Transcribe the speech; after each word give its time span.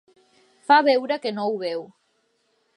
Fa 0.69 0.77
veure 0.87 1.19
que 1.27 1.35
no 1.37 1.47
ho 1.51 1.55
veu. 1.67 1.87